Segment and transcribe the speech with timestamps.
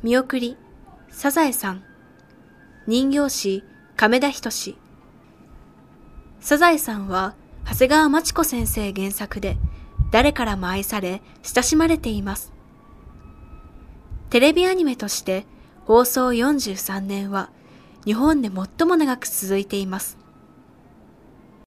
[0.00, 0.56] 見送り、
[1.10, 1.82] サザエさん。
[2.86, 3.64] 人形師、
[3.96, 4.78] 亀田仁志。
[6.38, 7.34] サザエさんは、
[7.66, 9.56] 長谷川町子先生原作で、
[10.12, 12.52] 誰からも愛され、親しまれています。
[14.30, 15.46] テレビアニメとして、
[15.84, 17.50] 放送43年は、
[18.04, 20.16] 日本で最も長く続いています。